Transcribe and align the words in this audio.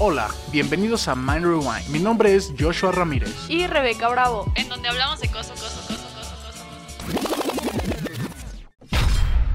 Hola, 0.00 0.28
bienvenidos 0.52 1.08
a 1.08 1.14
Mind 1.14 1.44
Rewind. 1.44 1.88
Mi 1.88 1.98
nombre 1.98 2.34
es 2.34 2.52
Joshua 2.58 2.92
Ramírez. 2.92 3.34
Y 3.48 3.66
Rebeca 3.66 4.08
Bravo, 4.08 4.50
en 4.54 4.68
donde 4.68 4.88
hablamos 4.88 5.20
de 5.20 5.28
cosas, 5.28 5.60
cosas, 5.60 5.86
cosas, 5.86 6.12
cosas, 6.12 6.38
cosas. 6.44 6.64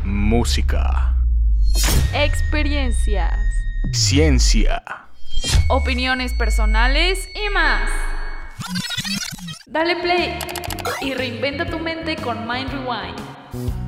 Música, 0.04 1.16
Experiencias, 2.14 3.34
ciencia, 3.91 4.84
opiniones 5.70 6.34
personales 6.34 7.27
y 7.34 7.50
más. 7.52 7.89
Dale 9.65 9.95
play 9.95 10.38
y 11.02 11.13
reinventa 11.15 11.65
tu 11.65 11.79
mente 11.79 12.15
con 12.18 12.47
Mind 12.47 12.70
Rewind. 12.70 13.82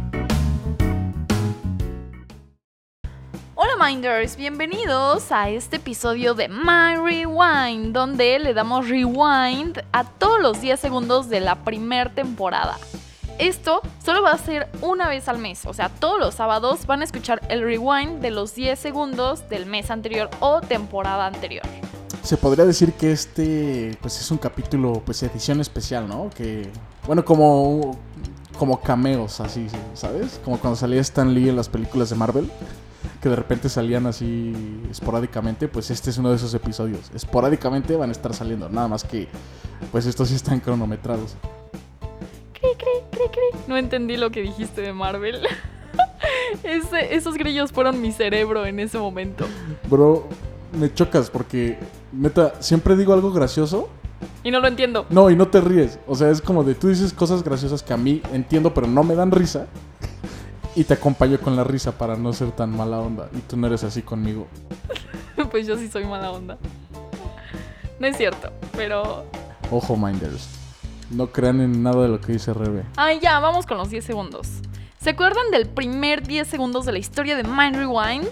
Hola 3.85 3.93
Minders, 3.93 4.35
bienvenidos 4.35 5.31
a 5.31 5.49
este 5.49 5.75
episodio 5.75 6.33
de 6.33 6.47
Mind 6.47 7.03
Rewind, 7.03 7.93
donde 7.93 8.39
le 8.39 8.55
damos 8.55 8.89
rewind 8.89 9.79
a 9.91 10.03
todos 10.03 10.41
los 10.41 10.59
10 10.59 10.79
segundos 10.79 11.29
de 11.29 11.39
la 11.39 11.63
primer 11.63 12.09
temporada. 12.15 12.79
Esto 13.37 13.81
solo 14.03 14.23
va 14.23 14.31
a 14.31 14.39
ser 14.39 14.69
una 14.81 15.07
vez 15.07 15.27
al 15.27 15.37
mes, 15.37 15.67
o 15.67 15.73
sea, 15.75 15.89
todos 15.89 16.19
los 16.19 16.33
sábados 16.33 16.87
van 16.87 17.01
a 17.01 17.03
escuchar 17.03 17.41
el 17.49 17.61
rewind 17.61 18.21
de 18.21 18.31
los 18.31 18.55
10 18.55 18.79
segundos 18.79 19.47
del 19.49 19.67
mes 19.67 19.91
anterior 19.91 20.31
o 20.39 20.61
temporada 20.61 21.27
anterior. 21.27 21.65
Se 22.23 22.37
podría 22.37 22.65
decir 22.65 22.93
que 22.93 23.11
este 23.11 23.95
pues 24.01 24.19
es 24.19 24.31
un 24.31 24.39
capítulo 24.39 25.03
pues 25.05 25.21
edición 25.21 25.61
especial, 25.61 26.07
¿no? 26.07 26.31
Que 26.35 26.71
bueno, 27.05 27.23
como 27.23 27.99
como 28.57 28.81
cameos 28.81 29.39
así, 29.41 29.67
¿sabes? 29.93 30.41
Como 30.43 30.57
cuando 30.57 30.75
salía 30.75 31.01
Stan 31.01 31.31
Lee 31.31 31.49
en 31.49 31.55
las 31.55 31.69
películas 31.69 32.09
de 32.09 32.15
Marvel, 32.15 32.49
que 33.25 33.29
de 33.29 33.35
repente 33.37 33.69
salían 33.69 34.05
así 34.05 34.53
esporádicamente, 34.91 35.67
pues 35.67 35.89
este 35.89 36.11
es 36.11 36.19
uno 36.19 36.29
de 36.29 36.35
esos 36.35 36.53
episodios. 36.53 37.09
Esporádicamente 37.15 37.95
van 37.95 38.09
a 38.09 38.11
estar 38.11 38.35
saliendo, 38.35 38.69
nada 38.69 38.87
más 38.87 39.03
que 39.03 39.27
pues 39.91 40.05
estos 40.05 40.29
sí 40.29 40.35
están 40.35 40.59
cronometrados. 40.59 41.35
Cri, 42.53 42.69
cri, 42.77 43.01
cri, 43.09 43.21
cri. 43.31 43.59
No 43.67 43.77
entendí 43.77 44.15
lo 44.15 44.29
que 44.29 44.43
dijiste 44.43 44.81
de 44.81 44.93
Marvel. 44.93 45.39
Ese- 46.63 47.15
esos 47.15 47.33
grillos 47.33 47.71
fueron 47.71 47.99
mi 47.99 48.11
cerebro 48.11 48.63
en 48.67 48.79
ese 48.79 48.99
momento. 48.99 49.47
Bro, 49.89 50.27
me 50.79 50.93
chocas 50.93 51.31
porque 51.31 51.79
neta 52.11 52.53
siempre 52.61 52.95
digo 52.95 53.11
algo 53.13 53.31
gracioso 53.31 53.89
Y 54.43 54.51
no 54.51 54.59
lo 54.59 54.67
entiendo. 54.67 55.07
No, 55.09 55.31
y 55.31 55.35
no 55.35 55.47
te 55.47 55.61
ríes. 55.61 55.97
O 56.05 56.13
sea, 56.13 56.29
es 56.29 56.41
como 56.43 56.63
de 56.63 56.75
tú 56.75 56.89
dices 56.89 57.11
cosas 57.11 57.43
graciosas 57.43 57.81
que 57.81 57.91
a 57.91 57.97
mí 57.97 58.21
entiendo, 58.33 58.71
pero 58.71 58.85
no 58.85 59.03
me 59.03 59.15
dan 59.15 59.31
risa. 59.31 59.65
Y 60.75 60.83
te 60.83 60.93
acompaño 60.93 61.39
con 61.39 61.55
la 61.55 61.63
risa 61.63 61.97
para 61.97 62.17
no 62.17 62.33
ser 62.33 62.51
tan 62.51 62.75
mala 62.75 62.99
onda. 62.99 63.29
Y 63.33 63.39
tú 63.39 63.55
no 63.55 63.67
eres 63.67 63.83
así 63.83 64.01
conmigo. 64.01 64.47
Pues 65.51 65.67
yo 65.67 65.77
sí 65.77 65.89
soy 65.89 66.05
mala 66.05 66.31
onda. 66.31 66.57
No 67.99 68.07
es 68.07 68.15
cierto, 68.17 68.51
pero... 68.73 69.25
Ojo, 69.69 69.97
Minders. 69.97 70.47
No 71.11 71.27
crean 71.27 71.59
en 71.59 71.83
nada 71.83 72.03
de 72.03 72.07
lo 72.07 72.21
que 72.21 72.31
dice 72.33 72.53
Rebe. 72.53 72.83
Ay, 72.95 73.19
ya, 73.21 73.39
vamos 73.39 73.65
con 73.65 73.77
los 73.77 73.89
10 73.89 74.03
segundos. 74.03 74.47
¿Se 74.99 75.11
acuerdan 75.11 75.51
del 75.51 75.67
primer 75.67 76.25
10 76.25 76.47
segundos 76.47 76.85
de 76.85 76.93
la 76.93 76.99
historia 76.99 77.35
de 77.35 77.43
Mind 77.43 77.75
Rewind? 77.75 78.27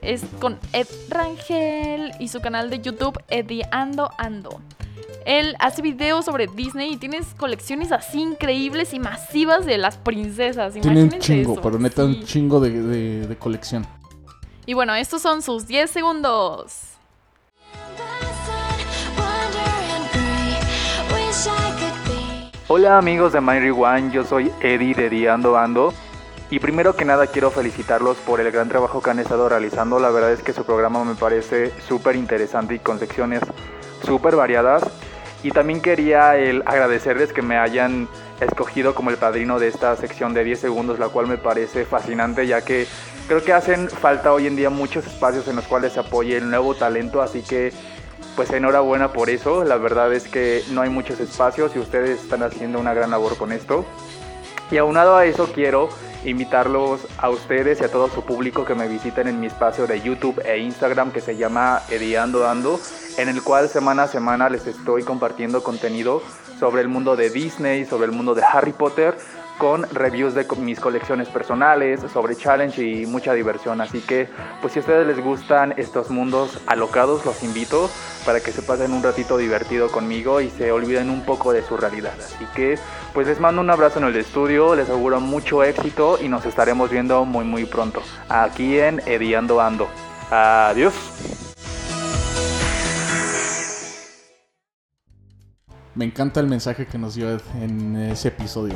Es 0.00 0.22
con 0.40 0.58
Ed 0.72 0.86
Rangel 1.10 2.12
y 2.18 2.28
su 2.28 2.40
canal 2.40 2.70
de 2.70 2.80
YouTube 2.80 3.22
Eddie 3.28 3.66
Ando 3.70 4.10
Ando. 4.16 4.60
Él 5.26 5.56
hace 5.58 5.80
videos 5.80 6.24
sobre 6.26 6.46
Disney 6.48 6.92
y 6.92 6.96
tienes 6.96 7.34
colecciones 7.36 7.92
así 7.92 8.20
increíbles 8.20 8.92
y 8.92 8.98
masivas 8.98 9.64
de 9.64 9.78
las 9.78 9.96
princesas. 9.96 10.74
Tiene 10.74 11.04
un 11.04 11.18
chingo, 11.18 11.52
eso. 11.54 11.62
pero 11.62 11.78
neta 11.78 12.02
Sí. 12.02 12.08
un 12.08 12.24
chingo 12.24 12.60
de, 12.60 12.70
de- 12.82 13.26
de 13.26 13.36
colección. 13.36 13.86
Y 14.66 14.74
bueno, 14.74 14.94
estos 14.94 15.22
son 15.22 15.40
sus 15.42 15.66
10 15.66 15.90
segundos. 15.90 16.90
Hola 22.68 22.98
amigos 22.98 23.32
de 23.32 23.40
My 23.40 23.58
Rewind, 23.60 24.12
yo 24.12 24.24
soy 24.24 24.50
Eddie 24.60 24.94
de 24.94 25.08
Diando 25.10 25.56
Ando 25.56 25.92
y 26.50 26.58
primero 26.58 26.96
que 26.96 27.04
nada 27.04 27.26
quiero 27.26 27.50
felicitarlos 27.50 28.16
por 28.18 28.40
el 28.40 28.50
gran 28.50 28.68
trabajo 28.68 29.02
que 29.02 29.10
han 29.10 29.18
estado 29.18 29.48
realizando, 29.48 29.98
la 30.00 30.10
verdad 30.10 30.32
es 30.32 30.42
que 30.42 30.52
su 30.52 30.64
programa 30.64 31.04
me 31.04 31.14
parece 31.14 31.72
súper 31.86 32.16
interesante 32.16 32.74
y 32.74 32.78
con 32.78 32.98
secciones 32.98 33.40
súper 34.04 34.36
variadas 34.36 34.82
y 35.44 35.50
también 35.50 35.82
quería 35.82 36.36
el 36.36 36.62
agradecerles 36.64 37.34
que 37.34 37.42
me 37.42 37.58
hayan 37.58 38.08
escogido 38.40 38.94
como 38.94 39.10
el 39.10 39.18
padrino 39.18 39.58
de 39.58 39.68
esta 39.68 39.94
sección 39.94 40.32
de 40.32 40.42
10 40.42 40.58
segundos, 40.58 40.98
la 40.98 41.10
cual 41.10 41.26
me 41.26 41.36
parece 41.36 41.84
fascinante 41.84 42.46
ya 42.46 42.62
que 42.62 42.86
creo 43.28 43.44
que 43.44 43.52
hacen 43.52 43.90
falta 43.90 44.32
hoy 44.32 44.46
en 44.46 44.56
día 44.56 44.70
muchos 44.70 45.06
espacios 45.06 45.46
en 45.46 45.56
los 45.56 45.66
cuales 45.66 45.92
se 45.92 46.00
apoye 46.00 46.38
el 46.38 46.48
nuevo 46.48 46.74
talento, 46.74 47.20
así 47.20 47.42
que 47.42 47.74
pues 48.36 48.50
enhorabuena 48.52 49.12
por 49.12 49.28
eso, 49.28 49.64
la 49.64 49.76
verdad 49.76 50.14
es 50.14 50.26
que 50.28 50.62
no 50.70 50.80
hay 50.80 50.88
muchos 50.88 51.20
espacios 51.20 51.76
y 51.76 51.78
ustedes 51.78 52.22
están 52.22 52.42
haciendo 52.42 52.80
una 52.80 52.94
gran 52.94 53.10
labor 53.10 53.36
con 53.36 53.52
esto. 53.52 53.84
Y 54.70 54.78
aunado 54.78 55.14
a 55.14 55.26
eso 55.26 55.52
quiero 55.52 55.90
invitarlos 56.24 57.06
a 57.18 57.30
ustedes 57.30 57.80
y 57.80 57.84
a 57.84 57.88
todo 57.90 58.08
su 58.08 58.22
público 58.24 58.64
que 58.64 58.74
me 58.74 58.88
visiten 58.88 59.28
en 59.28 59.40
mi 59.40 59.46
espacio 59.46 59.86
de 59.86 60.00
YouTube 60.00 60.42
e 60.44 60.58
Instagram 60.58 61.12
que 61.12 61.20
se 61.20 61.36
llama 61.36 61.82
Ediando 61.90 62.48
Ando, 62.48 62.80
en 63.18 63.28
el 63.28 63.42
cual 63.42 63.68
semana 63.68 64.04
a 64.04 64.08
semana 64.08 64.48
les 64.48 64.66
estoy 64.66 65.02
compartiendo 65.02 65.62
contenido 65.62 66.22
sobre 66.58 66.82
el 66.82 66.88
mundo 66.88 67.16
de 67.16 67.30
Disney, 67.30 67.84
sobre 67.84 68.06
el 68.06 68.12
mundo 68.12 68.34
de 68.34 68.42
Harry 68.42 68.72
Potter, 68.72 69.16
con 69.58 69.82
reviews 69.90 70.34
de 70.34 70.46
mis 70.58 70.80
colecciones 70.80 71.28
personales, 71.28 72.00
sobre 72.12 72.36
challenge 72.36 72.82
y 72.82 73.06
mucha 73.06 73.32
diversión. 73.34 73.80
Así 73.80 74.00
que, 74.00 74.28
pues 74.60 74.72
si 74.72 74.78
a 74.78 74.80
ustedes 74.80 75.06
les 75.06 75.22
gustan 75.22 75.74
estos 75.76 76.10
mundos 76.10 76.60
alocados, 76.66 77.24
los 77.24 77.42
invito 77.42 77.90
para 78.26 78.40
que 78.40 78.52
se 78.52 78.62
pasen 78.62 78.92
un 78.92 79.02
ratito 79.02 79.36
divertido 79.36 79.90
conmigo 79.90 80.40
y 80.40 80.50
se 80.50 80.72
olviden 80.72 81.10
un 81.10 81.24
poco 81.24 81.52
de 81.52 81.62
su 81.62 81.76
realidad. 81.76 82.14
Así 82.18 82.46
que, 82.54 82.78
pues 83.12 83.26
les 83.26 83.40
mando 83.40 83.60
un 83.60 83.70
abrazo 83.70 83.98
en 83.98 84.06
el 84.06 84.16
estudio, 84.16 84.74
les 84.74 84.88
auguro 84.88 85.20
mucho 85.20 85.62
éxito 85.62 86.18
y 86.20 86.28
nos 86.28 86.46
estaremos 86.46 86.90
viendo 86.90 87.24
muy 87.24 87.44
muy 87.44 87.64
pronto 87.64 88.02
aquí 88.28 88.78
en 88.78 89.00
Ediando 89.06 89.60
Ando. 89.60 89.88
Adiós. 90.30 90.94
Me 95.94 96.04
encanta 96.04 96.40
el 96.40 96.48
mensaje 96.48 96.86
que 96.86 96.98
nos 96.98 97.14
dio 97.14 97.38
en 97.60 97.96
ese 97.96 98.28
episodio. 98.28 98.74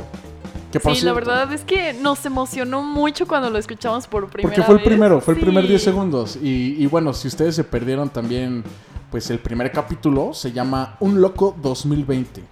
Que 0.71 0.79
Sí, 0.79 1.01
la 1.03 1.13
verdad 1.13 1.51
es 1.51 1.63
que 1.63 1.93
nos 1.93 2.23
emocionó 2.25 2.83
mucho 2.83 3.27
cuando 3.27 3.49
lo 3.49 3.57
escuchamos 3.57 4.05
por 4.07 4.27
primera 4.29 4.49
Porque 4.55 4.63
fue 4.63 4.75
el 4.75 4.79
vez. 4.79 4.87
primero, 4.87 5.19
fue 5.21 5.33
el 5.33 5.39
primer 5.39 5.63
Sí. 5.63 5.69
10 5.69 5.83
segundos. 5.83 6.35
Y, 6.35 6.75
y 6.77 6.85
bueno, 6.85 7.11
si 7.13 7.27
ustedes 7.27 7.55
se 7.55 7.63
perdieron 7.63 8.09
también, 8.09 8.63
pues 9.09 9.31
el 9.31 9.39
primer 9.39 9.71
capítulo 9.71 10.33
se 10.35 10.51
llama 10.51 10.95
Un 10.99 11.21
Loco 11.21 11.55
2020. 11.61 12.43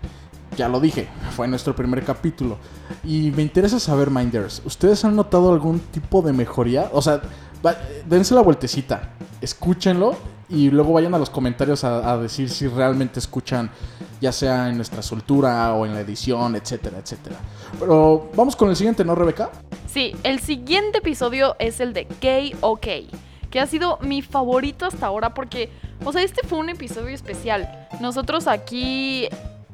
Ya 0.57 0.67
lo 0.67 0.79
dije, 0.79 1.07
fue 1.35 1.47
nuestro 1.47 1.75
primer 1.75 2.03
capítulo. 2.03 2.57
Y 3.03 3.29
me 3.35 3.43
interesa 3.43 3.79
saber, 3.79 4.09
Minders, 4.09 4.63
¿ustedes 4.65 5.05
han 5.05 5.15
notado 5.15 5.53
algún 5.53 5.79
tipo 5.79 6.23
de 6.23 6.33
mejoría? 6.33 6.89
O 6.93 7.01
sea, 7.03 7.21
va- 7.63 7.77
dense 8.07 8.33
la 8.33 8.41
vueltecita, 8.41 9.11
escúchenlo 9.41 10.15
y 10.49 10.69
luego 10.69 10.93
vayan 10.93 11.13
a 11.13 11.19
los 11.19 11.29
comentarios 11.29 11.83
a, 11.83 12.17
decir 12.17 12.49
si 12.49 12.67
realmente 12.67 13.19
escuchan, 13.19 13.69
ya 14.21 14.31
sea 14.31 14.69
en 14.69 14.77
nuestra 14.77 15.01
soltura 15.01 15.73
o 15.73 15.85
en 15.85 15.93
la 15.93 16.01
edición, 16.01 16.55
etcétera, 16.55 16.99
etcétera. 16.99 17.37
Pero 17.79 18.29
vamos 18.35 18.55
con 18.55 18.69
el 18.69 18.75
siguiente, 18.75 19.03
¿no, 19.03 19.13
Rebeca? 19.13 19.49
Sí, 19.87 20.15
el 20.23 20.39
siguiente 20.39 20.99
episodio 20.99 21.55
es 21.59 21.79
el 21.79 21.93
de 21.93 22.05
KOK, 22.05 22.87
que 23.49 23.59
ha 23.59 23.67
sido 23.67 23.99
mi 24.01 24.21
favorito 24.21 24.85
hasta 24.85 25.05
ahora 25.05 25.33
porque, 25.33 25.69
o 26.05 26.13
sea, 26.13 26.23
este 26.23 26.47
fue 26.47 26.59
un 26.59 26.69
episodio 26.69 27.13
especial. 27.13 27.87
Nosotros 27.99 28.47
aquí, 28.47 29.27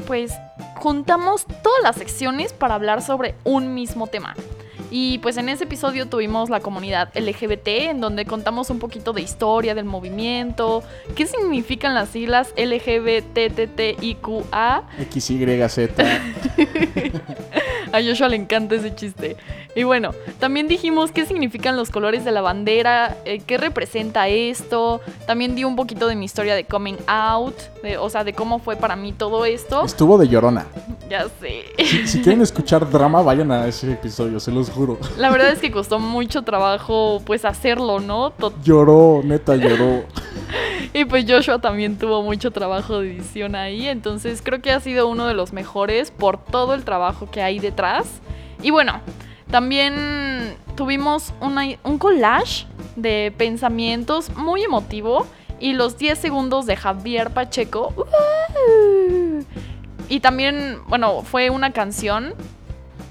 pues, 0.07 0.33
juntamos 0.77 1.45
todas 1.45 1.83
las 1.83 1.95
secciones 1.97 2.51
para 2.51 2.75
hablar 2.75 3.01
sobre 3.03 3.35
un 3.43 3.75
mismo 3.75 4.07
tema. 4.07 4.35
Y 4.95 5.17
pues 5.17 5.37
en 5.37 5.49
ese 5.49 5.63
episodio 5.63 6.07
tuvimos 6.07 6.51
la 6.51 6.59
comunidad 6.59 7.09
LGBT, 7.15 7.67
en 7.89 7.99
donde 7.99 8.25
contamos 8.25 8.69
un 8.69 8.77
poquito 8.77 9.11
de 9.11 9.23
historia 9.23 9.73
del 9.73 9.85
movimiento, 9.85 10.83
qué 11.15 11.25
significan 11.25 11.95
las 11.95 12.09
siglas 12.09 12.53
LGBTTIQA, 12.55 13.23
XYZ. 15.11 15.79
A 17.93 18.01
Joshua 18.01 18.27
le 18.27 18.35
encanta 18.35 18.75
ese 18.75 18.93
chiste. 18.93 19.37
Y 19.75 19.83
bueno, 19.83 20.11
también 20.39 20.67
dijimos 20.67 21.11
qué 21.11 21.25
significan 21.25 21.77
los 21.77 21.89
colores 21.89 22.25
de 22.25 22.31
la 22.31 22.41
bandera, 22.41 23.15
eh, 23.25 23.39
qué 23.45 23.57
representa 23.57 24.27
esto. 24.27 24.99
También 25.25 25.55
di 25.55 25.63
un 25.63 25.75
poquito 25.75 26.07
de 26.07 26.15
mi 26.15 26.25
historia 26.25 26.55
de 26.55 26.65
coming 26.65 26.97
out, 27.07 27.55
de- 27.83 27.97
o 27.97 28.09
sea, 28.09 28.23
de 28.23 28.33
cómo 28.33 28.59
fue 28.59 28.75
para 28.75 28.95
mí 28.95 29.13
todo 29.13 29.45
esto. 29.45 29.85
Estuvo 29.85 30.17
de 30.17 30.27
llorona. 30.27 30.65
Ya 31.09 31.27
sé. 31.39 31.63
Si, 31.77 32.07
si 32.07 32.21
quieren 32.21 32.41
escuchar 32.41 32.89
drama, 32.89 33.21
vayan 33.21 33.51
a 33.51 33.67
ese 33.67 33.91
episodio, 33.91 34.39
se 34.39 34.51
los 34.51 34.69
juro. 34.69 34.97
La 35.17 35.29
verdad 35.31 35.51
es 35.51 35.59
que 35.59 35.71
costó 35.71 35.99
mucho 35.99 36.41
trabajo, 36.41 37.21
pues, 37.25 37.45
hacerlo, 37.45 37.99
¿no? 37.99 38.33
Lloró, 38.63 39.21
neta 39.23 39.55
lloró. 39.55 40.03
Y 40.93 41.05
pues 41.05 41.25
Joshua 41.27 41.59
también 41.59 41.97
tuvo 41.97 42.21
mucho 42.21 42.51
trabajo 42.51 42.99
de 42.99 43.15
edición 43.15 43.55
ahí, 43.55 43.87
entonces 43.87 44.41
creo 44.43 44.61
que 44.61 44.71
ha 44.71 44.79
sido 44.79 45.07
uno 45.07 45.27
de 45.27 45.33
los 45.33 45.53
mejores 45.53 46.11
por 46.11 46.37
todo 46.43 46.73
el 46.73 46.83
trabajo 46.83 47.29
que 47.29 47.41
hay 47.41 47.59
detrás. 47.59 48.05
Y 48.61 48.71
bueno, 48.71 49.01
también 49.51 50.55
tuvimos 50.75 51.33
un 51.39 51.97
collage 51.97 52.65
de 52.95 53.33
pensamientos, 53.37 54.35
muy 54.35 54.63
emotivo. 54.63 55.27
Y 55.59 55.73
los 55.73 55.97
10 55.97 56.19
segundos 56.19 56.65
de 56.65 56.75
Javier 56.75 57.29
Pacheco. 57.29 57.93
Y 60.09 60.19
también, 60.19 60.79
bueno, 60.87 61.21
fue 61.21 61.49
una 61.49 61.71
canción. 61.71 62.33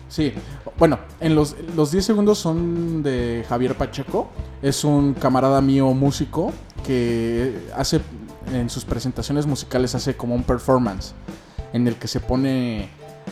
Sí, 0.08 0.34
bueno, 0.78 0.98
en 1.20 1.34
los, 1.34 1.56
los 1.74 1.92
10 1.92 2.04
segundos 2.04 2.38
son 2.38 3.02
de 3.02 3.44
Javier 3.48 3.74
Pacheco. 3.74 4.28
Es 4.60 4.84
un 4.84 5.14
camarada 5.14 5.62
mío 5.62 5.94
músico 5.94 6.52
que 6.82 7.68
hace 7.76 8.00
en 8.52 8.68
sus 8.70 8.84
presentaciones 8.84 9.46
musicales 9.46 9.94
hace 9.94 10.16
como 10.16 10.34
un 10.34 10.42
performance 10.42 11.14
en 11.72 11.86
el 11.88 11.96
que 11.96 12.08
se 12.08 12.20
pone 12.20 12.88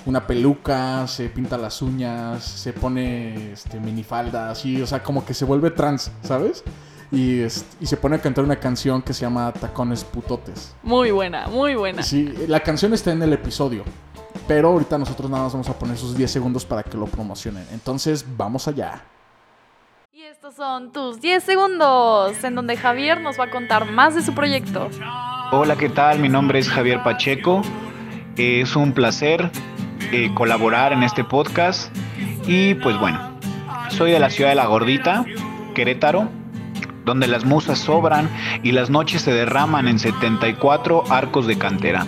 una 0.06 0.26
peluca, 0.26 1.06
se 1.06 1.28
pinta 1.28 1.58
las 1.58 1.82
uñas, 1.82 2.44
se 2.44 2.72
pone 2.72 3.52
este, 3.52 3.80
minifalda, 3.80 4.50
así, 4.50 4.80
o 4.80 4.86
sea, 4.86 5.02
como 5.02 5.24
que 5.24 5.34
se 5.34 5.44
vuelve 5.44 5.70
trans, 5.72 6.10
¿sabes? 6.22 6.62
Y, 7.12 7.40
es- 7.40 7.64
y 7.80 7.86
se 7.86 7.96
pone 7.96 8.16
a 8.16 8.20
cantar 8.20 8.44
una 8.44 8.56
canción 8.56 9.02
que 9.02 9.12
se 9.12 9.22
llama 9.22 9.52
Tacones 9.52 10.04
Putotes. 10.04 10.74
Muy 10.84 11.10
buena, 11.10 11.48
muy 11.48 11.74
buena. 11.74 12.02
Sí, 12.04 12.32
la 12.46 12.60
canción 12.60 12.94
está 12.94 13.10
en 13.10 13.20
el 13.22 13.32
episodio, 13.32 13.82
pero 14.46 14.68
ahorita 14.68 14.96
nosotros 14.96 15.28
nada 15.28 15.42
más 15.44 15.52
vamos 15.52 15.68
a 15.68 15.76
poner 15.78 15.96
sus 15.98 16.16
10 16.16 16.30
segundos 16.30 16.64
para 16.64 16.84
que 16.84 16.96
lo 16.96 17.06
promocionen. 17.06 17.66
Entonces, 17.72 18.24
vamos 18.36 18.68
allá. 18.68 19.02
Y 20.20 20.24
estos 20.24 20.54
son 20.54 20.92
tus 20.92 21.22
10 21.22 21.42
segundos, 21.42 22.44
en 22.44 22.54
donde 22.54 22.76
Javier 22.76 23.22
nos 23.22 23.40
va 23.40 23.44
a 23.44 23.50
contar 23.50 23.90
más 23.90 24.14
de 24.14 24.20
su 24.20 24.34
proyecto. 24.34 24.90
Hola, 25.50 25.76
¿qué 25.76 25.88
tal? 25.88 26.18
Mi 26.18 26.28
nombre 26.28 26.58
es 26.58 26.68
Javier 26.68 27.02
Pacheco. 27.02 27.62
Es 28.36 28.76
un 28.76 28.92
placer 28.92 29.50
eh, 30.12 30.30
colaborar 30.34 30.92
en 30.92 31.04
este 31.04 31.24
podcast. 31.24 31.90
Y 32.46 32.74
pues 32.74 32.98
bueno, 32.98 33.18
soy 33.88 34.10
de 34.10 34.18
la 34.18 34.28
ciudad 34.28 34.50
de 34.50 34.56
La 34.56 34.66
Gordita, 34.66 35.24
Querétaro, 35.74 36.28
donde 37.06 37.26
las 37.26 37.46
musas 37.46 37.78
sobran 37.78 38.28
y 38.62 38.72
las 38.72 38.90
noches 38.90 39.22
se 39.22 39.32
derraman 39.32 39.88
en 39.88 39.98
74 39.98 41.04
arcos 41.10 41.46
de 41.46 41.56
cantera. 41.56 42.06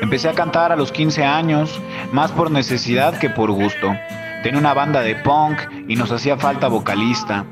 Empecé 0.00 0.30
a 0.30 0.32
cantar 0.32 0.72
a 0.72 0.76
los 0.76 0.90
15 0.90 1.22
años, 1.22 1.78
más 2.12 2.32
por 2.32 2.50
necesidad 2.50 3.18
que 3.18 3.28
por 3.28 3.50
gusto. 3.50 3.92
Tenía 4.42 4.58
una 4.58 4.74
banda 4.74 5.02
de 5.02 5.14
punk 5.14 5.60
y 5.86 5.94
nos 5.94 6.10
hacía 6.10 6.36
falta 6.36 6.66
vocalista. 6.66 7.44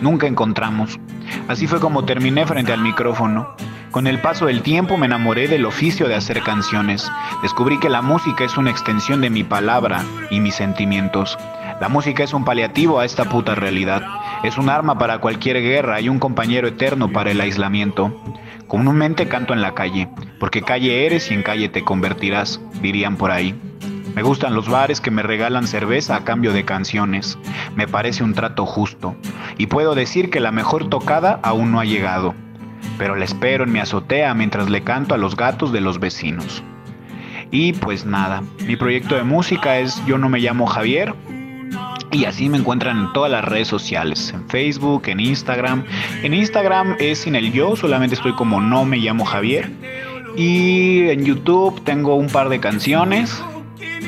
Nunca 0.00 0.26
encontramos. 0.26 0.98
Así 1.46 1.66
fue 1.66 1.78
como 1.78 2.06
terminé 2.06 2.46
frente 2.46 2.72
al 2.72 2.80
micrófono. 2.80 3.54
Con 3.90 4.06
el 4.06 4.18
paso 4.20 4.46
del 4.46 4.62
tiempo 4.62 4.96
me 4.96 5.04
enamoré 5.04 5.46
del 5.46 5.66
oficio 5.66 6.08
de 6.08 6.14
hacer 6.14 6.42
canciones. 6.42 7.10
Descubrí 7.42 7.78
que 7.78 7.90
la 7.90 8.00
música 8.00 8.44
es 8.44 8.56
una 8.56 8.70
extensión 8.70 9.20
de 9.20 9.28
mi 9.28 9.44
palabra 9.44 10.02
y 10.30 10.40
mis 10.40 10.54
sentimientos. 10.54 11.36
La 11.82 11.90
música 11.90 12.24
es 12.24 12.32
un 12.32 12.46
paliativo 12.46 12.98
a 12.98 13.04
esta 13.04 13.26
puta 13.26 13.54
realidad. 13.54 14.02
Es 14.42 14.56
un 14.56 14.70
arma 14.70 14.96
para 14.98 15.18
cualquier 15.18 15.60
guerra 15.60 16.00
y 16.00 16.08
un 16.08 16.18
compañero 16.18 16.68
eterno 16.68 17.12
para 17.12 17.30
el 17.30 17.42
aislamiento. 17.42 18.22
Comúnmente 18.66 19.28
canto 19.28 19.52
en 19.52 19.60
la 19.60 19.74
calle, 19.74 20.08
porque 20.40 20.62
calle 20.62 21.04
eres 21.04 21.30
y 21.30 21.34
en 21.34 21.42
calle 21.42 21.68
te 21.68 21.84
convertirás, 21.84 22.60
dirían 22.80 23.16
por 23.16 23.30
ahí. 23.30 23.54
Me 24.18 24.24
gustan 24.24 24.52
los 24.52 24.68
bares 24.68 25.00
que 25.00 25.12
me 25.12 25.22
regalan 25.22 25.68
cerveza 25.68 26.16
a 26.16 26.24
cambio 26.24 26.52
de 26.52 26.64
canciones. 26.64 27.38
Me 27.76 27.86
parece 27.86 28.24
un 28.24 28.34
trato 28.34 28.66
justo. 28.66 29.14
Y 29.58 29.68
puedo 29.68 29.94
decir 29.94 30.28
que 30.28 30.40
la 30.40 30.50
mejor 30.50 30.88
tocada 30.88 31.38
aún 31.44 31.70
no 31.70 31.78
ha 31.78 31.84
llegado. 31.84 32.34
Pero 32.98 33.14
la 33.14 33.24
espero 33.24 33.62
en 33.62 33.70
mi 33.70 33.78
azotea 33.78 34.34
mientras 34.34 34.68
le 34.70 34.82
canto 34.82 35.14
a 35.14 35.18
los 35.18 35.36
gatos 35.36 35.72
de 35.72 35.82
los 35.82 36.00
vecinos. 36.00 36.64
Y 37.52 37.74
pues 37.74 38.06
nada, 38.06 38.42
mi 38.66 38.74
proyecto 38.74 39.14
de 39.14 39.22
música 39.22 39.78
es 39.78 40.04
Yo 40.04 40.18
no 40.18 40.28
me 40.28 40.40
llamo 40.40 40.66
Javier. 40.66 41.14
Y 42.10 42.24
así 42.24 42.48
me 42.48 42.58
encuentran 42.58 42.98
en 42.98 43.12
todas 43.12 43.30
las 43.30 43.44
redes 43.44 43.68
sociales, 43.68 44.34
en 44.34 44.48
Facebook, 44.48 45.04
en 45.06 45.20
Instagram. 45.20 45.84
En 46.24 46.34
Instagram 46.34 46.96
es 46.98 47.20
sin 47.20 47.36
el 47.36 47.52
yo, 47.52 47.76
solamente 47.76 48.16
estoy 48.16 48.34
como 48.34 48.60
no 48.60 48.84
me 48.84 48.96
llamo 48.96 49.24
Javier. 49.24 49.70
Y 50.36 51.08
en 51.08 51.24
YouTube 51.24 51.80
tengo 51.84 52.16
un 52.16 52.26
par 52.26 52.48
de 52.48 52.58
canciones. 52.58 53.40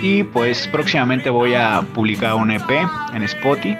Y 0.02 0.24
pues 0.24 0.66
próximamente 0.68 1.28
voy 1.28 1.54
a 1.54 1.82
publicar 1.94 2.34
un 2.34 2.50
EP 2.50 2.70
en 3.12 3.22
Spotify. 3.22 3.76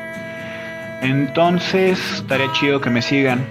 Entonces 1.01 1.99
estaría 2.13 2.53
chido 2.53 2.81
que 2.81 2.91
me 2.91 3.01
sigan 3.01 3.47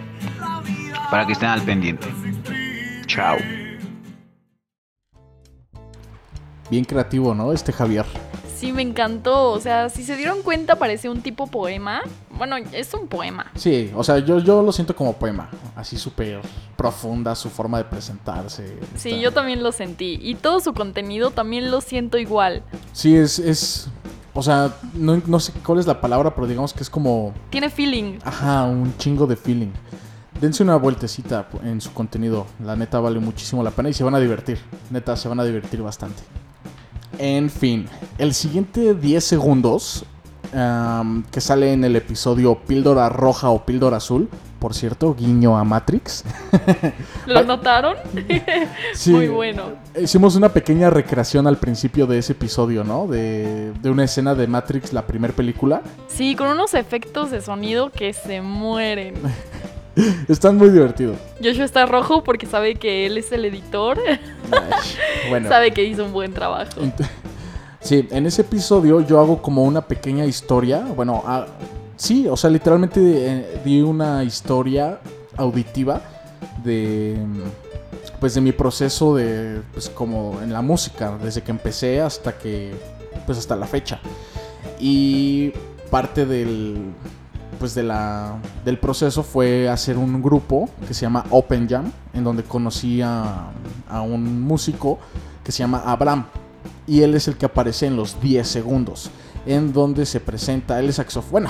para 1.10 1.26
que 1.26 1.34
estén 1.34 1.50
al 1.50 1.64
pendiente. 1.64 2.08
Chao. 3.08 3.38
Bien 6.70 6.86
creativo, 6.86 7.34
¿no? 7.34 7.52
Este 7.52 7.74
Javier. 7.74 8.06
Sí, 8.56 8.72
me 8.72 8.84
encantó. 8.84 9.52
O 9.52 9.60
sea, 9.60 9.90
si 9.90 10.04
se 10.04 10.16
dieron 10.16 10.44
cuenta, 10.44 10.76
parece 10.76 11.10
un 11.10 11.22
tipo 11.22 11.48
poema. 11.48 12.02
Bueno, 12.38 12.58
es 12.58 12.94
un 12.94 13.08
poema. 13.08 13.52
Sí, 13.56 13.90
o 13.96 14.04
sea, 14.04 14.20
yo, 14.20 14.40
yo 14.40 14.62
lo 14.62 14.72
siento 14.72 14.96
como 14.96 15.14
poema. 15.14 15.50
Así 15.76 15.98
súper 15.98 16.42
profunda 16.80 17.36
su 17.36 17.50
forma 17.50 17.78
de 17.78 17.84
presentarse. 17.84 18.80
Sí, 18.96 19.10
Está- 19.10 19.22
yo 19.22 19.34
también 19.34 19.62
lo 19.62 19.74
sentí. 19.74 20.18
Y 20.22 20.36
todo 20.36 20.62
su 20.62 20.74
contenido 20.74 21.30
también 21.32 21.70
lo 21.72 21.82
siento 21.82 22.18
igual. 22.18 22.64
Sí, 22.94 23.18
es, 23.18 23.38
es... 23.38 23.90
O 24.34 24.42
sea, 24.42 24.74
no, 24.94 25.22
no 25.28 25.40
sé 25.42 25.52
cuál 25.66 25.80
es 25.80 25.86
la 25.88 26.00
palabra, 26.00 26.34
pero 26.34 26.48
digamos 26.48 26.72
que 26.74 26.82
es 26.84 26.90
como... 26.90 27.34
Tiene 27.50 27.70
feeling. 27.70 28.20
Ajá, 28.24 28.64
un 28.64 28.96
chingo 28.98 29.28
de 29.28 29.36
feeling. 29.36 29.72
Dense 30.40 30.64
una 30.64 30.78
vueltecita 30.78 31.50
en 31.66 31.82
su 31.82 31.92
contenido. 31.92 32.46
La 32.64 32.78
neta 32.78 33.02
vale 33.02 33.20
muchísimo 33.20 33.62
la 33.62 33.72
pena 33.72 33.90
y 33.90 33.94
se 33.94 34.06
van 34.06 34.16
a 34.16 34.20
divertir. 34.20 34.58
Neta, 34.90 35.18
se 35.18 35.28
van 35.28 35.42
a 35.42 35.44
divertir 35.44 35.82
bastante. 35.82 36.24
En 37.18 37.50
fin, 37.50 37.90
el 38.18 38.34
siguiente 38.34 38.94
10 38.96 39.22
segundos 39.22 40.06
que 40.52 41.42
sale 41.42 41.74
en 41.74 41.84
el 41.84 41.96
episodio 41.96 42.56
Píldora 42.56 43.10
Roja 43.10 43.50
o 43.50 43.66
Píldora 43.66 43.98
Azul. 43.98 44.30
Por 44.60 44.74
cierto, 44.74 45.16
guiño 45.16 45.58
a 45.58 45.64
Matrix. 45.64 46.26
¿Lo 47.28 47.44
notaron? 47.44 47.96
Sí, 48.94 49.12
Muy 49.12 49.28
bueno. 49.30 49.64
Hicimos 50.02 50.36
una 50.36 50.50
pequeña 50.50 50.90
recreación 50.90 51.48
al 51.48 51.58
principio 51.58 52.08
de 52.08 52.18
ese 52.18 52.34
episodio, 52.34 52.84
¿no? 52.84 53.08
De, 53.08 53.72
de 53.82 53.90
una 53.90 54.04
escena 54.04 54.36
de 54.36 54.48
Matrix, 54.48 54.92
la 54.92 55.08
primera 55.08 55.34
película. 55.34 55.82
Sí, 56.10 56.36
con 56.36 56.48
unos 56.48 56.74
efectos 56.74 57.32
de 57.32 57.40
sonido 57.40 57.90
que 57.92 58.12
se 58.12 58.42
mueren. 58.42 59.14
Están 60.28 60.58
muy 60.58 60.70
divertidos. 60.70 61.18
Joshua 61.44 61.66
está 61.66 61.86
rojo 61.86 62.24
porque 62.24 62.46
sabe 62.46 62.76
que 62.76 63.06
él 63.06 63.18
es 63.18 63.32
el 63.32 63.44
editor. 63.46 64.00
Ay, 64.52 65.30
bueno. 65.30 65.50
sabe 65.50 65.72
que 65.72 65.84
hizo 65.84 66.06
un 66.06 66.14
buen 66.14 66.34
trabajo. 66.34 66.80
Ent- 66.82 67.08
Sí, 67.82 68.08
en 68.12 68.26
ese 68.26 68.42
episodio 68.42 69.00
yo 69.02 69.20
hago 69.20 69.42
como 69.42 69.64
una 69.64 69.82
pequeña 69.82 70.26
historia. 70.26 70.86
Bueno, 70.96 71.24
ah, 71.26 71.46
sí, 71.96 72.28
o 72.28 72.36
sea, 72.36 72.50
literalmente 72.50 73.00
eh, 73.02 73.62
di 73.64 73.82
una 73.82 74.24
historia 74.24 75.00
auditiva 75.38 76.02
de 76.64 77.18
pues 78.20 78.34
de 78.34 78.42
mi 78.42 78.52
proceso 78.52 79.16
de 79.16 79.62
pues 79.72 79.88
como 79.90 80.42
en 80.42 80.52
la 80.52 80.62
música 80.62 81.18
desde 81.24 81.42
que 81.42 81.52
empecé 81.52 82.02
hasta 82.02 82.38
que 82.38 82.74
pues 83.26 83.38
hasta 83.38 83.56
la 83.56 83.66
fecha. 83.66 84.02
Y 84.78 85.54
parte 85.90 86.26
del 86.26 86.92
pues 87.60 87.76
de 87.76 87.84
la 87.84 88.38
del 88.66 88.78
proceso 88.78 89.24
fue 89.24 89.70
hacer 89.70 89.98
un 89.98 90.22
grupo 90.22 90.70
que 90.86 90.94
se 90.94 91.02
llama 91.02 91.26
Open 91.30 91.68
Jam 91.70 91.92
en 92.14 92.26
donde 92.26 92.44
conocí 92.44 93.02
a, 93.02 93.52
a 93.90 94.02
un 94.02 94.42
músico 94.42 95.00
que 95.46 95.54
se 95.54 95.60
llama 95.60 95.82
Abraham 95.86 96.26
y 96.90 97.04
él 97.04 97.14
es 97.14 97.28
el 97.28 97.38
que 97.38 97.46
aparece 97.46 97.86
en 97.86 97.96
los 97.96 98.20
10 98.20 98.48
segundos, 98.48 99.12
en 99.46 99.72
donde 99.72 100.06
se 100.06 100.20
presenta, 100.20 100.80
él 100.80 100.90
es 100.90 100.96
saxofón, 100.96 101.32
bueno, 101.32 101.50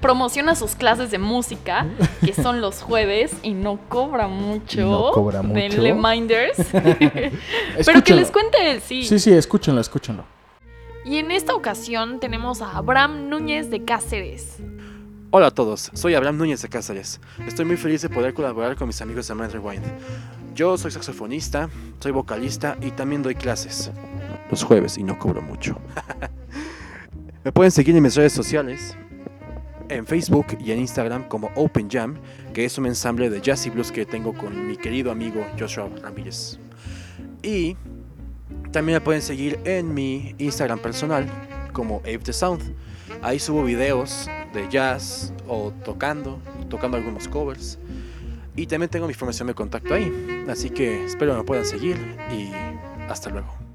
Promociona 0.00 0.54
sus 0.54 0.76
clases 0.76 1.10
de 1.10 1.18
música, 1.18 1.86
que 2.20 2.32
son 2.34 2.60
los 2.60 2.82
jueves, 2.82 3.34
y 3.42 3.54
no 3.54 3.80
cobra 3.88 4.28
mucho. 4.28 4.82
No 4.82 5.10
cobra 5.10 5.42
mucho. 5.42 5.58
Denle 5.58 5.94
minders. 5.94 6.58
Pero 7.84 8.04
que 8.04 8.14
les 8.14 8.30
cuente 8.30 8.70
él, 8.70 8.80
sí. 8.82 9.04
Sí, 9.04 9.18
sí, 9.18 9.32
escúchenlo, 9.32 9.80
escúchenlo. 9.80 10.24
Y 11.04 11.16
en 11.18 11.30
esta 11.30 11.54
ocasión 11.54 12.20
tenemos 12.20 12.60
a 12.60 12.76
Abraham 12.76 13.30
Núñez 13.30 13.70
de 13.70 13.84
Cáceres. 13.84 14.58
Hola 15.30 15.48
a 15.48 15.50
todos, 15.50 15.90
soy 15.94 16.14
Abraham 16.14 16.36
Núñez 16.36 16.62
de 16.62 16.68
Cáceres. 16.68 17.20
Estoy 17.46 17.64
muy 17.64 17.76
feliz 17.76 18.02
de 18.02 18.08
poder 18.08 18.32
colaborar 18.34 18.76
con 18.76 18.86
mis 18.86 19.00
amigos 19.00 19.26
de 19.26 19.34
Mind 19.34 19.52
Rewind. 19.52 19.84
Yo 20.54 20.78
soy 20.78 20.90
saxofonista, 20.90 21.68
soy 22.00 22.12
vocalista 22.12 22.76
y 22.80 22.90
también 22.90 23.22
doy 23.22 23.34
clases. 23.34 23.90
Los 24.56 24.64
jueves 24.64 24.96
y 24.96 25.02
no 25.02 25.18
cobro 25.18 25.42
mucho. 25.42 25.78
Me 27.44 27.52
pueden 27.52 27.70
seguir 27.70 27.94
en 27.94 28.02
mis 28.02 28.14
redes 28.14 28.32
sociales, 28.32 28.96
en 29.90 30.06
Facebook 30.06 30.46
y 30.58 30.72
en 30.72 30.78
Instagram 30.78 31.28
como 31.28 31.50
Open 31.56 31.90
Jam, 31.90 32.14
que 32.54 32.64
es 32.64 32.78
un 32.78 32.86
ensamble 32.86 33.28
de 33.28 33.42
jazz 33.42 33.66
y 33.66 33.68
blues 33.68 33.92
que 33.92 34.06
tengo 34.06 34.32
con 34.32 34.66
mi 34.66 34.78
querido 34.78 35.10
amigo 35.10 35.46
Joshua 35.58 35.90
Ramírez. 36.00 36.58
Y 37.42 37.76
también 38.72 38.96
me 38.96 39.00
pueden 39.02 39.20
seguir 39.20 39.60
en 39.64 39.92
mi 39.92 40.34
Instagram 40.38 40.78
personal 40.78 41.26
como 41.74 41.98
Ape 41.98 42.20
the 42.20 42.32
Sound. 42.32 42.74
Ahí 43.20 43.38
subo 43.38 43.62
videos 43.62 44.26
de 44.54 44.70
jazz 44.70 45.34
o 45.46 45.70
tocando, 45.84 46.40
tocando 46.70 46.96
algunos 46.96 47.28
covers. 47.28 47.78
Y 48.56 48.66
también 48.66 48.88
tengo 48.88 49.06
mi 49.06 49.12
formación 49.12 49.48
de 49.48 49.54
contacto 49.54 49.92
ahí. 49.92 50.10
Así 50.48 50.70
que 50.70 51.04
espero 51.04 51.36
me 51.36 51.44
puedan 51.44 51.66
seguir 51.66 51.98
y 52.32 52.52
hasta 53.10 53.28
luego. 53.28 53.65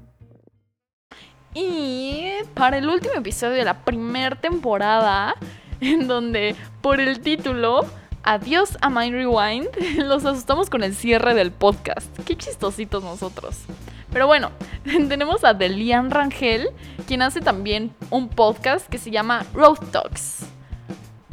Y 1.54 2.30
para 2.54 2.78
el 2.78 2.88
último 2.88 3.14
episodio 3.14 3.54
de 3.54 3.64
la 3.64 3.84
primera 3.84 4.36
temporada, 4.36 5.34
en 5.80 6.08
donde 6.08 6.56
por 6.80 7.00
el 7.00 7.20
título 7.20 7.84
adiós 8.22 8.78
a 8.80 8.90
Mind 8.90 9.14
Rewind. 9.14 9.68
Los 10.06 10.24
asustamos 10.24 10.70
con 10.70 10.82
el 10.82 10.94
cierre 10.94 11.34
del 11.34 11.50
podcast. 11.50 12.06
Qué 12.24 12.36
chistositos 12.36 13.02
nosotros. 13.02 13.60
Pero 14.12 14.26
bueno, 14.26 14.50
tenemos 15.08 15.44
a 15.44 15.54
Delian 15.54 16.10
Rangel, 16.10 16.68
quien 17.06 17.22
hace 17.22 17.40
también 17.40 17.94
un 18.10 18.28
podcast 18.28 18.88
que 18.88 18.98
se 18.98 19.10
llama 19.10 19.44
Road 19.54 19.78
Talks. 19.90 20.46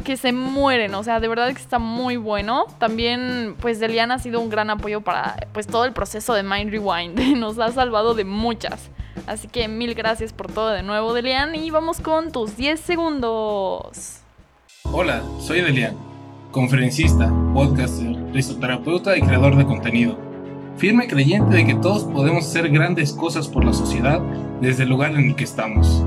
Que 0.03 0.17
se 0.17 0.31
mueren, 0.31 0.95
o 0.95 1.03
sea, 1.03 1.19
de 1.19 1.27
verdad 1.27 1.47
que 1.53 1.61
está 1.61 1.77
muy 1.77 2.17
bueno. 2.17 2.65
También, 2.79 3.55
pues 3.59 3.79
Delian 3.79 4.11
ha 4.11 4.19
sido 4.19 4.39
un 4.39 4.49
gran 4.49 4.69
apoyo 4.69 5.01
para 5.01 5.47
pues 5.53 5.67
todo 5.67 5.85
el 5.85 5.93
proceso 5.93 6.33
de 6.33 6.43
Mind 6.43 6.71
Rewind. 6.71 7.19
Nos 7.37 7.59
ha 7.59 7.71
salvado 7.71 8.15
de 8.15 8.23
muchas. 8.23 8.89
Así 9.27 9.47
que 9.47 9.67
mil 9.67 9.93
gracias 9.93 10.33
por 10.33 10.51
todo 10.51 10.69
de 10.69 10.83
nuevo, 10.83 11.13
Delian. 11.13 11.55
Y 11.55 11.69
vamos 11.69 11.99
con 11.99 12.31
tus 12.31 12.57
10 12.57 12.79
segundos. 12.79 14.19
Hola, 14.91 15.21
soy 15.39 15.61
Delian, 15.61 15.95
conferencista, 16.51 17.31
podcaster, 17.53 18.15
risoterapeuta 18.33 19.17
y 19.17 19.21
creador 19.21 19.55
de 19.55 19.65
contenido. 19.65 20.17
Firme 20.77 21.07
creyente 21.07 21.57
de 21.57 21.65
que 21.65 21.75
todos 21.75 22.05
podemos 22.05 22.45
hacer 22.45 22.69
grandes 22.69 23.11
cosas 23.11 23.47
por 23.47 23.65
la 23.65 23.73
sociedad 23.73 24.21
desde 24.61 24.83
el 24.83 24.89
lugar 24.89 25.11
en 25.11 25.29
el 25.29 25.35
que 25.35 25.43
estamos. 25.43 26.03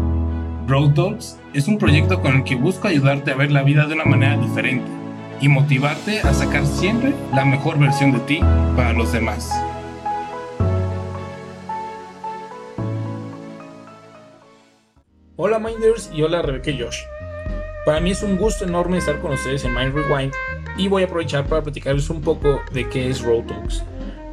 Road 0.67 0.95
Talks 0.95 1.39
es 1.53 1.69
un 1.69 1.79
proyecto 1.79 2.23
con 2.23 2.37
el 2.37 2.45
que 2.45 2.55
busco 2.55 2.89
ayudarte 2.89 3.33
a 3.33 3.37
ver 3.37 3.53
la 3.53 3.63
vida 3.63 3.87
de 3.87 3.95
una 3.95 4.05
manera 4.05 4.39
diferente 4.39 4.91
y 5.41 5.49
motivarte 5.49 6.21
a 6.21 6.33
sacar 6.33 6.65
siempre 6.65 7.13
la 7.35 7.45
mejor 7.45 7.79
versión 7.79 8.13
de 8.13 8.21
ti 8.21 8.41
para 8.77 8.93
los 8.93 9.13
demás. 9.13 9.51
Hola 15.45 15.59
Minders 15.59 16.09
y 16.15 16.23
hola 16.23 16.41
Rebeca 16.41 16.71
y 16.71 16.81
Josh. 16.81 17.01
Para 17.85 18.01
mí 18.01 18.13
es 18.13 18.23
un 18.23 18.37
gusto 18.37 18.65
enorme 18.65 18.99
estar 18.99 19.21
con 19.21 19.33
ustedes 19.33 19.65
en 19.65 19.75
Mind 19.75 19.93
Rewind 19.93 20.33
y 20.79 20.87
voy 20.87 21.03
a 21.03 21.07
aprovechar 21.07 21.49
para 21.49 21.65
platicarles 21.65 22.09
un 22.11 22.21
poco 22.21 22.61
de 22.73 22.89
qué 22.89 23.11
es 23.11 23.23
Road 23.23 23.47
Talks. 23.47 23.83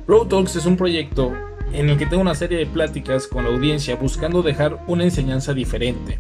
Road 0.08 0.28
Talks 0.28 0.56
es 0.56 0.68
un 0.68 0.78
proyecto 0.78 1.34
en 1.74 1.90
el 1.90 1.98
que 1.98 2.06
tengo 2.06 2.22
una 2.22 2.36
serie 2.36 2.60
de 2.60 2.68
pláticas 2.68 3.26
con 3.26 3.44
la 3.44 3.50
audiencia 3.50 3.96
buscando 3.96 4.44
dejar 4.44 4.84
una 4.86 5.04
enseñanza 5.04 5.56
diferente, 5.56 6.20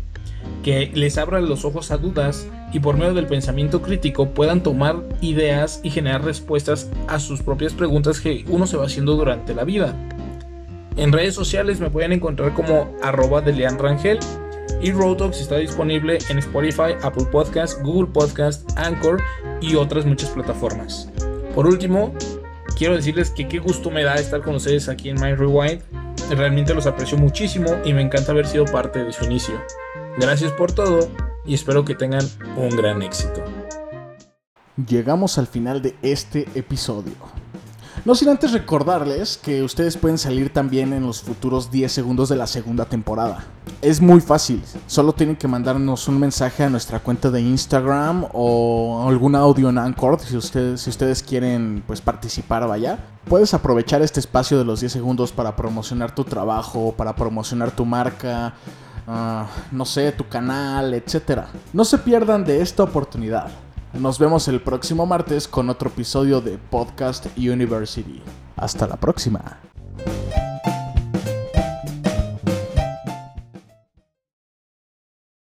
que 0.63 0.89
les 0.95 1.19
abra 1.19 1.39
los 1.39 1.65
ojos 1.65 1.91
a 1.91 1.97
dudas 1.97 2.47
y 2.73 2.79
por 2.79 2.97
medio 2.97 3.13
del 3.13 3.27
pensamiento 3.27 3.83
crítico 3.83 4.31
puedan 4.31 4.63
tomar 4.63 5.03
ideas 5.21 5.81
y 5.83 5.91
generar 5.91 6.25
respuestas 6.25 6.89
a 7.07 7.19
sus 7.19 7.43
propias 7.43 7.73
preguntas 7.73 8.19
que 8.19 8.43
uno 8.47 8.65
se 8.65 8.77
va 8.77 8.85
haciendo 8.85 9.15
durante 9.15 9.53
la 9.53 9.65
vida. 9.65 9.95
En 10.97 11.11
redes 11.11 11.35
sociales 11.35 11.79
me 11.79 11.91
pueden 11.91 12.11
encontrar 12.11 12.55
como 12.55 12.91
arroba 13.03 13.41
de 13.41 13.69
Rangel 13.69 14.17
y 14.81 14.91
Road 14.91 15.17
Talks 15.17 15.41
está 15.41 15.57
disponible 15.57 16.19
en 16.29 16.39
Spotify, 16.39 16.95
Apple 17.01 17.25
Podcast, 17.31 17.81
Google 17.81 18.11
Podcast, 18.11 18.69
Anchor 18.77 19.21
y 19.61 19.75
otras 19.75 20.05
muchas 20.05 20.29
plataformas. 20.29 21.09
Por 21.55 21.67
último, 21.67 22.13
quiero 22.77 22.95
decirles 22.95 23.31
que 23.31 23.47
qué 23.47 23.59
gusto 23.59 23.91
me 23.91 24.03
da 24.03 24.15
estar 24.15 24.41
con 24.41 24.55
ustedes 24.55 24.89
aquí 24.89 25.09
en 25.09 25.19
My 25.19 25.33
Rewind. 25.33 25.81
Realmente 26.31 26.73
los 26.73 26.85
aprecio 26.85 27.17
muchísimo 27.17 27.69
y 27.83 27.93
me 27.93 28.01
encanta 28.01 28.31
haber 28.31 28.47
sido 28.47 28.65
parte 28.65 29.03
de 29.03 29.11
su 29.11 29.25
inicio. 29.25 29.55
Gracias 30.17 30.51
por 30.51 30.71
todo 30.71 31.09
y 31.45 31.53
espero 31.53 31.85
que 31.85 31.95
tengan 31.95 32.25
un 32.55 32.69
gran 32.69 33.01
éxito. 33.01 33.43
Llegamos 34.87 35.37
al 35.37 35.47
final 35.47 35.81
de 35.81 35.95
este 36.01 36.47
episodio. 36.55 37.13
No 38.05 38.15
sin 38.15 38.29
antes 38.29 38.53
recordarles 38.53 39.37
que 39.37 39.61
ustedes 39.61 39.97
pueden 39.97 40.17
salir 40.17 40.53
también 40.53 40.93
en 40.93 41.05
los 41.05 41.21
futuros 41.21 41.69
10 41.69 41.91
segundos 41.91 42.29
de 42.29 42.37
la 42.37 42.47
segunda 42.47 42.85
temporada. 42.85 43.45
Es 43.81 44.01
muy 44.01 44.21
fácil, 44.21 44.63
solo 44.87 45.13
tienen 45.13 45.35
que 45.35 45.47
mandarnos 45.47 46.07
un 46.07 46.19
mensaje 46.19 46.63
a 46.63 46.69
nuestra 46.69 46.99
cuenta 46.99 47.29
de 47.29 47.41
Instagram 47.41 48.25
o 48.33 49.05
algún 49.07 49.35
audio 49.35 49.69
en 49.69 49.77
Anchor 49.77 50.19
si 50.19 50.37
ustedes, 50.37 50.81
si 50.81 50.89
ustedes 50.89 51.21
quieren 51.21 51.83
pues, 51.85 52.01
participar, 52.01 52.67
vaya. 52.67 52.99
Puedes 53.27 53.53
aprovechar 53.53 54.01
este 54.01 54.19
espacio 54.19 54.57
de 54.57 54.65
los 54.65 54.79
10 54.79 54.93
segundos 54.93 55.31
para 55.31 55.55
promocionar 55.55 56.15
tu 56.15 56.23
trabajo, 56.23 56.93
para 56.97 57.15
promocionar 57.15 57.71
tu 57.71 57.85
marca, 57.85 58.53
uh, 59.07 59.75
no 59.75 59.85
sé, 59.85 60.11
tu 60.13 60.27
canal, 60.27 60.93
etc. 60.93 61.41
No 61.73 61.83
se 61.85 61.97
pierdan 61.97 62.43
de 62.43 62.61
esta 62.61 62.83
oportunidad. 62.83 63.49
Nos 63.93 64.19
vemos 64.19 64.47
el 64.47 64.61
próximo 64.61 65.07
martes 65.07 65.47
con 65.47 65.67
otro 65.69 65.89
episodio 65.89 66.41
de 66.41 66.59
Podcast 66.59 67.25
University. 67.37 68.21
Hasta 68.55 68.87
la 68.87 68.97
próxima. 68.97 69.68